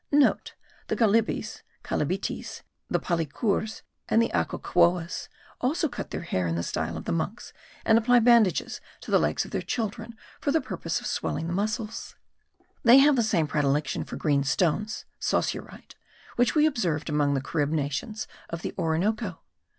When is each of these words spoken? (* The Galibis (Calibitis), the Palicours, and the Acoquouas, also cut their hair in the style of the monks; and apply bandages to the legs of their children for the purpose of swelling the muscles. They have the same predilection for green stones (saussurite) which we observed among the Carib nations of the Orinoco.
(* 0.01 0.09
The 0.89 0.95
Galibis 0.95 1.61
(Calibitis), 1.83 2.63
the 2.89 2.99
Palicours, 2.99 3.83
and 4.09 4.19
the 4.19 4.31
Acoquouas, 4.33 5.29
also 5.59 5.87
cut 5.87 6.09
their 6.09 6.23
hair 6.23 6.47
in 6.47 6.55
the 6.55 6.63
style 6.63 6.97
of 6.97 7.05
the 7.05 7.11
monks; 7.11 7.53
and 7.85 7.99
apply 7.99 8.17
bandages 8.17 8.81
to 9.01 9.11
the 9.11 9.19
legs 9.19 9.45
of 9.45 9.51
their 9.51 9.61
children 9.61 10.15
for 10.39 10.51
the 10.51 10.59
purpose 10.59 10.99
of 11.01 11.05
swelling 11.05 11.45
the 11.45 11.53
muscles. 11.53 12.15
They 12.81 12.97
have 12.97 13.15
the 13.15 13.21
same 13.21 13.45
predilection 13.45 14.03
for 14.03 14.15
green 14.15 14.43
stones 14.43 15.05
(saussurite) 15.19 15.93
which 16.35 16.55
we 16.55 16.65
observed 16.65 17.07
among 17.07 17.35
the 17.35 17.39
Carib 17.41 17.69
nations 17.69 18.27
of 18.49 18.63
the 18.63 18.73
Orinoco. 18.79 19.41